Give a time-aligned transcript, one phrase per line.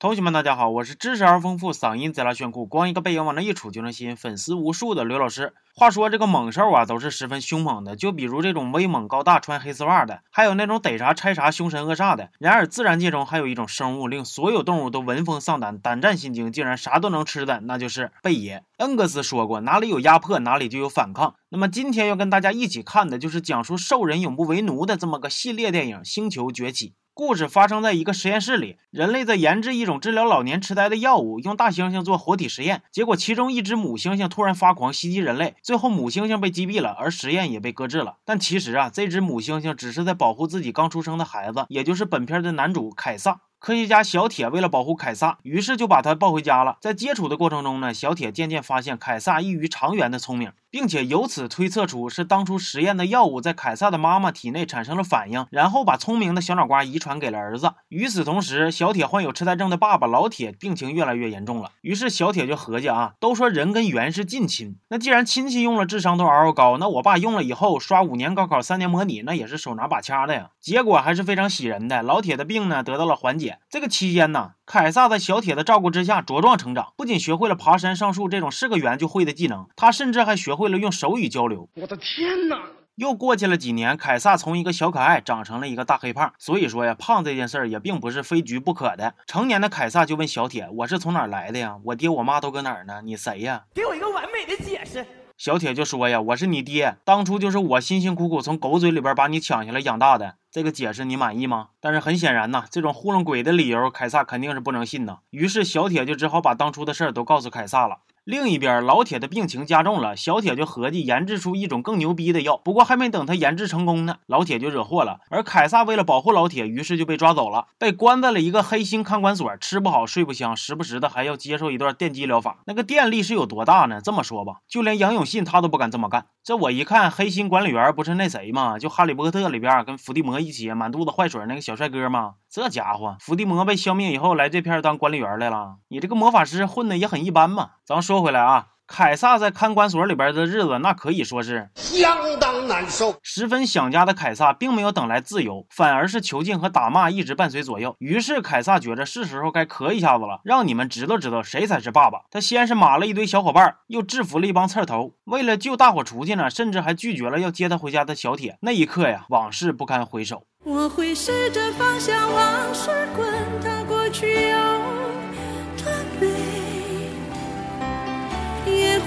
[0.00, 5.54] 同学们，大家好，我是知识而丰富、嗓音贼拉炫酷、光一个背影往那一杵就能吸引粉丝无数的刘老师。
[5.74, 12.30] 话说这个猛兽啊，都是十分凶猛的，就比如这种威猛高大、穿黑丝袜的，还有那种逮啥拆啥、凶神恶煞的。
[12.38, 18.62] 然而自然界中还有一种生物，令所有动物都闻风丧胆、胆战心惊，竟然啥都能吃的，那就是贝爷。
[18.76, 21.34] 恩格斯说过，哪里有压迫，哪里就有反抗。
[21.48, 26.90] 那么今天要跟大家一起看的就是讲述兽人永不为奴的这么个系列电影《星球崛起》。
[27.18, 32.82] 故事发生在一个实验室里，人类在研制一种治疗老年痴呆的药物，用大猩猩做活体实验。
[32.92, 38.18] 结果，其中一只母猩猩突然发狂袭击人类，最后母猩猩被击毙了，而实验也被搁置了。
[38.24, 43.40] 但其实啊，这只母猩猩只是在保护自己刚出生的孩子，也就是本片的男主凯撒。
[43.58, 46.78] 科学家小铁为了保护凯撒，于是就把他抱回家了。
[46.80, 50.52] 在接触的过程中呢，小铁渐渐发现凯撒异于常人的聪明。
[50.70, 57.72] 并且由此推测出是当初实验的药物在凯撒的妈妈体内产生了反应，然后把聪明的小脑瓜遗传给了儿子。
[57.88, 61.70] 与此同时，小铁患有痴呆症的爸爸老铁病情越来越严重了。
[61.80, 70.50] 于是小铁就合计啊，都说人跟猿是近亲，那既然亲戚用了智商都嗷嗷高，那我爸用了以后刷五年高考三年模拟，那也是手拿把掐的呀。
[70.60, 73.58] 结果还是非常喜人的，老铁的病呢得到了缓解。
[73.70, 74.52] 这个期间呢。
[74.68, 81.70] 凯撒在小铁的照顾之下茁壮成长，不仅学会了爬山上树这种是个猿就会的技能，他甚至还学会了用手语交流。
[81.76, 82.60] 我的天哪！
[82.96, 86.34] 又过去了几年，凯撒从一个小可爱长成了一个大黑胖。
[86.38, 89.14] 所以说呀，胖这件事儿也并不是非局不可的。
[89.26, 91.78] 成年的凯撒就问小铁：“我是从哪儿来的呀？
[91.84, 93.00] 我爹我妈都搁哪儿呢？
[93.02, 93.62] 你谁呀？
[93.72, 95.06] 给我一个完美的解释。”
[95.38, 100.34] 小铁就说呀：“我是你爹，当初就是我辛辛苦苦从狗嘴里边把你抢下来养大的。
[100.50, 105.20] 这个解释你满意吗？”但是很显然呐，这种糊弄鬼的理由，凯撒肯定是不能信的。
[105.30, 107.98] 于是小铁就只好把当初的事儿都告诉凯撒了。
[108.28, 112.58] 另一边，老铁的病情加重了，小铁就合计研制出一种更牛逼的药。
[112.58, 115.20] 不过还没等他研制成功呢，老铁就惹祸了。
[115.30, 122.58] 而凯撒为了保护老铁，于是就被抓走了，被关在了一个黑心看管所，吃不好睡不香，时不时的还要接受一段电击疗法。
[122.66, 124.02] 那个电力是有多大呢？
[124.02, 126.26] 这么说吧，就连杨永信他都不敢这么干。
[126.44, 128.78] 这我一看，黑心管理员不是那谁吗？
[128.78, 132.34] 就《哈利波特》里边跟伏地魔一起满肚子坏水那个小帅哥吗？
[132.50, 135.76] 这家伙，伏地魔被消灭以后，来这片当管理员来了。
[135.88, 137.70] 你这个魔法师混的也很一般嘛。
[137.88, 138.66] 咱说回来啊。
[138.86, 143.16] 凯撒在看管所里边的日子，那可以说是相当难受。
[143.22, 147.96] 十分想家的凯撒，并没有等来自由，反而是囚禁和打骂一直伴随左右。
[147.98, 152.20] 于是凯撒觉着是时候该咳一下子了，让你们知道知道谁才是爸爸。
[152.30, 155.14] 他先是码了一堆小伙伴，又制服了一帮刺头。
[155.24, 158.58] 为了救大伙出去呢，甚至还拒绝了要接他回家的小铁。
[158.60, 160.44] 那一刻呀，往事不堪回首。
[160.64, 163.26] 我会试着放下往事，滚
[163.62, 164.50] 它过去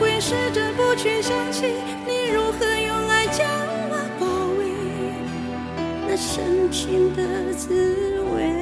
[0.02, 1.68] 会试着不去想起
[2.08, 3.48] 你如何用爱将
[3.92, 4.66] 我包围，
[6.08, 8.61] 那深情的滋味。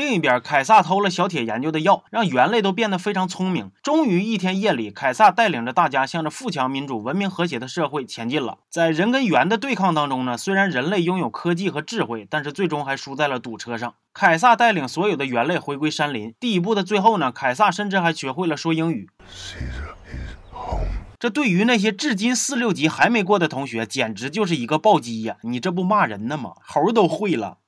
[0.00, 3.70] 另一边，凯撒偷了小铁研究的药，让猿类都变得非常聪明。
[3.82, 8.60] 终于一天夜里，凯撒带领着大家向着富强、民主、文明、和谐的社会前进了。
[8.70, 13.92] 在人跟猿的对抗当中呢，虽然人类拥有科技和智慧，但是最终还输在了堵车上。
[14.14, 16.32] 凯撒带领所有的猿类回归山林。
[16.40, 19.10] 第一步的最后呢，凯撒甚至还学会了说英语。
[21.18, 25.36] 这对于那些至今四六级还没过的同学，简直就是一个暴击呀！
[25.42, 26.54] 你这不骂人呢吗？
[26.66, 27.58] 猴都会了。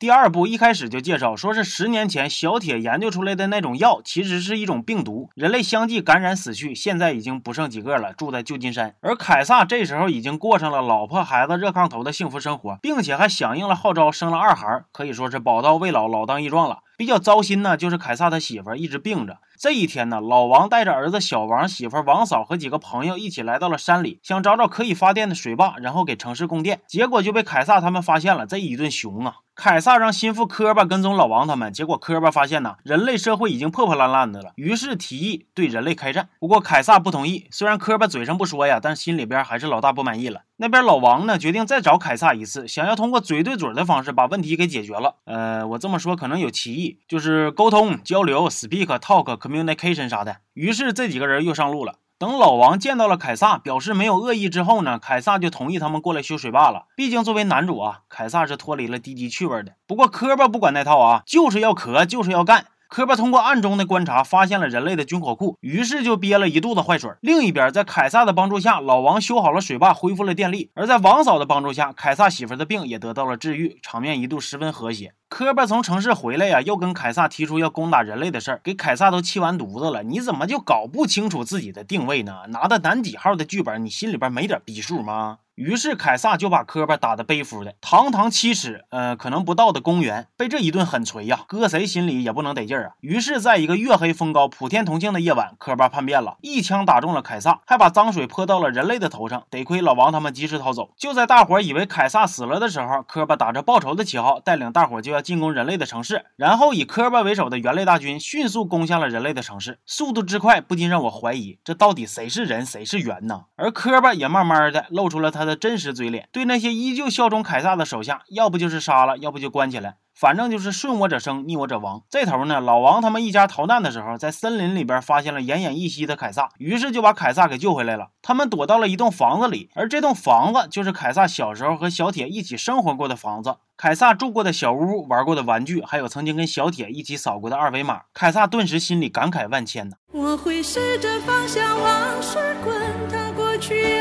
[0.00, 8.94] 第二部一开始就介绍，说是十年前小铁研究出来的那种药，其实是一种病毒，人类相继感染死去，现在已经不剩几个了，住在旧金山。
[9.02, 16.78] 而凯撒这时候已经过上了老婆孩子热炕头的幸福生活，并且还响应了号召，生了二孩，可以说是宝刀未老，老当益壮了。
[16.96, 19.36] 比较糟心呢，就是凯撒他媳妇一直病着。
[19.58, 26.80] 这一天呢，老王带着儿子小王、媳妇王嫂和几个朋友一起来到了山里，想找找可以发电的水坝，然后给城市供电。
[26.86, 29.36] 结果就被凯撒他们发现了，这一顿熊啊！
[29.62, 36.30] 凯撒让心腹科巴跟踪老王他们，结果科巴发现呢，人类社会已经破破烂烂的了，于是提议对人类开战。
[36.38, 40.44] 不过凯撒不同意，虽然科巴嘴上不说呀，但心里边还是老大不满意了。
[40.56, 45.16] 那边老王呢，决定再找凯撒一次，想要通过嘴对嘴的方式把问题给解决了。
[45.26, 50.38] 呃，我这么说可能有歧义，就是沟通、交流、speak、talk、communication 啥的。
[50.54, 51.96] 于是这几个人又上路了。
[52.20, 56.84] 等老王见到了凯撒，表示没有恶意之后呢，凯撒就同意他们过来修水坝了。
[56.94, 59.72] 毕竟作为男主啊，凯撒是脱离了低级趣味的。
[59.86, 62.66] 不过科巴不管那套啊，就是要咳，就是要干。
[62.90, 67.08] 科巴通过暗中的观察，发现了人类的军火库，于是就憋了一肚子坏水。
[67.20, 75.14] 另一边，在凯撒的帮助下，老王修好了水坝，恢复了电力；而在王嫂的帮助下，凯撒媳妇的病也得到了治愈，场面一度十分和谐。
[75.28, 80.02] 科巴从城市回来呀，又跟凯撒提出要攻打人类的事儿，给凯撒都气完犊子了。
[80.02, 82.40] 你怎么就搞不清楚自己的定位呢？
[82.48, 85.38] 拿的男几号的剧本，你心里边没点逼数吗？
[85.60, 92.92] 于是凯撒就把科巴打得背负的，堂堂七尺，呃，可能不到的公园，被这一顿狠锤呀，搁谁心里也不能得劲儿啊。
[93.00, 99.42] 于是，在一个月黑风高、普天同庆的夜晚，科巴叛变了，一枪打中了凯撒，还把脏水泼到了人类的头上。
[99.50, 100.94] 得亏老王他们及时逃走。
[100.96, 113.42] 就在大伙儿以为凯撒死了的时候，科巴打着报仇的旗号，带领大伙儿就要进攻人类的城市，然后以科巴为首的猿类大军迅速攻下了人类的城市，速度之快，不禁让我怀疑，这到底谁是人，谁是猿呢？
[113.56, 119.96] 而科巴也慢慢的露出了他的的真实嘴脸，对那些依旧效忠凯撒的手下，要不就是杀了，要不就关起来。
[120.14, 122.02] 反正就是顺我者生，逆我者亡。
[122.10, 128.08] 这头呢，老王他们一家逃难的时候，在森林里边发现了奄奄一息的凯撒，于是就把凯撒给救回来了。
[128.20, 133.56] 他们躲到了一栋房子里，而这栋房子就是凯撒小时候和小铁一起生活过的房子。
[133.78, 138.02] 凯撒住过的小屋，玩过的玩具，还有曾经跟小铁一起扫过的二维码。
[138.12, 139.96] 凯撒顿时心里感慨万千呐。
[140.12, 142.74] 我会试着放下往事，滚
[143.08, 143.98] 它过去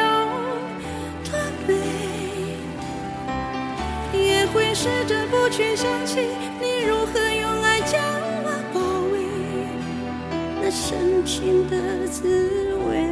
[4.82, 6.22] 试着不去想起
[6.62, 8.00] 你如何用爱将
[8.46, 8.80] 我包
[9.12, 9.20] 围，
[10.62, 13.04] 那深情的滋味。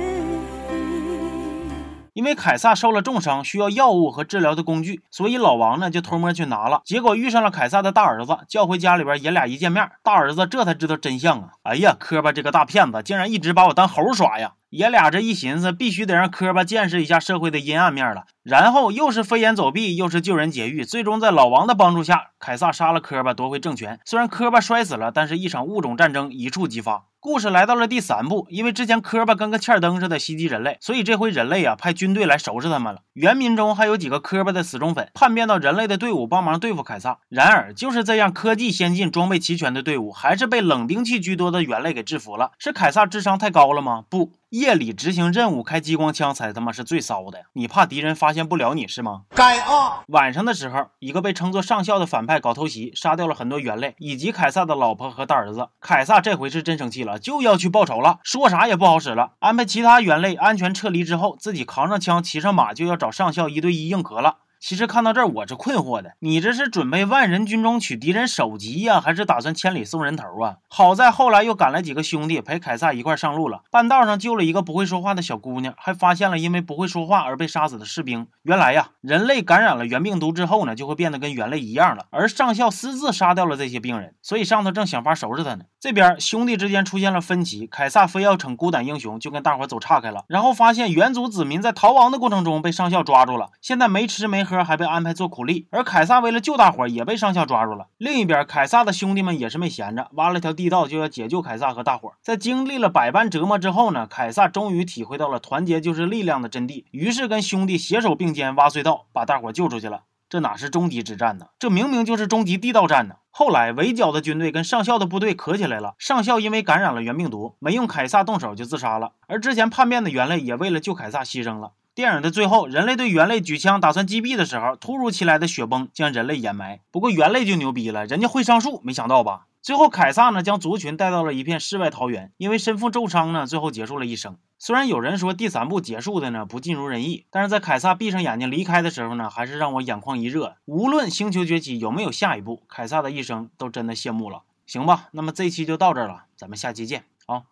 [2.14, 6.80] 因为凯撒受了重伤，需要药物和治疗的工具，所以老王呢就偷摸去拿了。
[6.86, 11.50] 结果遇上了凯撒的大儿子，叫回家里边，爷俩一见面，大儿子这才知道真相啊！
[11.64, 14.54] 哎呀，磕巴这个大骗子，竟然一直把我当猴耍呀！
[14.70, 18.24] 爷俩这一寻思，必须得让磕巴见识一下社会的阴暗面了。
[18.48, 24.00] 然后又是飞檐走壁，又是救人劫狱，最终在老王的帮助下，凯撒杀了磕巴，夺回政权。
[24.06, 27.08] 虽然磕巴摔死了，但是一场物种战争一触即发。
[27.20, 33.02] 故事来到了第三部，因为之前磕巴跟个欠灯似的袭击人类，所以这回人类啊派军队来收拾他们了。
[33.12, 37.18] 原民中还有几个磕巴的死忠粉，叛变到人类的队伍帮忙对付凯撒。
[37.28, 42.52] 然而就是这样科技先进、装备齐全的队伍，还是被冷兵器居多的猿类给制服了。
[42.58, 44.06] 是凯撒智商太高了吗？
[44.08, 44.32] 不。
[44.52, 49.22] 夜里执行任务开激光枪才他妈是最骚的，你怕敌人发现不了你是吗？
[49.30, 50.04] 该啊！
[50.08, 55.70] 晚上的时候，一个被称作上校的反派搞偷袭，杀掉了很多猿类以及凯撒的老婆和大儿子。
[55.80, 59.32] 凯撒这回是真生气了，就要去报仇了，说啥也不好使了。
[59.40, 64.40] 安排其他猿类安全撤离之后，自己扛上枪，骑上马，就要找上校一对一硬核了。
[64.60, 66.14] 其实看到这儿，我是困惑的。
[66.20, 70.58] 你这是准备万人军中取敌人首级呀，还是打算千里送人头啊？
[70.68, 78.28] 好在后来又赶来几个兄弟陪凯撒一块上路了，半道上救了一个不会说话的小姑娘，还发现了因为不会说话而被杀死的士兵。
[78.42, 82.08] 原来呀，人类感染了原病毒之后呢，就会变得跟猿类一样了。
[82.10, 85.66] 而上校私自杀掉了这些病人，所以上头正想法收拾他呢。
[85.80, 90.26] 这边兄弟之间出现了分歧，凯撒非要逞孤胆英雄，就跟大伙走岔开了。
[90.28, 94.48] 然后发现原族子民在逃亡的过程中被上校抓住了，现在没吃没。
[94.48, 97.88] 喝还被安排做苦力，而凯撒为了救大伙也被上校抓住了。
[97.98, 102.14] 另一边，凯撒的兄弟们也是没闲着，挖了条地道就要解救凯撒和大伙。
[102.22, 110.04] 在经历了百般折磨之后呢，凯撒终于体会到了团结就是力量的真谛，于是跟兄弟携手并肩挖隧道，把大伙救出去了。
[110.30, 111.48] 这哪是终极之战呢？
[111.60, 113.16] 这明明就是终极地道战呢！
[113.40, 121.74] 后来围剿的军队跟上校的部队磕起来了，上校因为感染了原病毒，没用凯撒动手就自杀了，而之前叛变的猿类也为了救凯撒牺牲了。
[121.94, 126.80] 电影的最后，人类对猿类举枪打算击毙的时候，突如其来的雪崩将人类掩埋。
[126.90, 129.47] 不过猿类就牛逼了，人家会上树，没想到吧？
[129.68, 134.38] 最后凯撒呢，将族群带到了一片世外桃源，因为身负重伤呢，最后结束了一生。
[134.58, 140.56] 虽然有人说第三部结束的呢不尽如人意，但是在凯撒闭上眼睛离开的时候呢，还是让我眼眶一热。
[140.64, 144.44] 无论星球崛起有没有下一步，凯撒的一生都真的谢幕了。
[144.66, 147.44] 行吧，那么这期就到这儿了，咱们下期见，啊。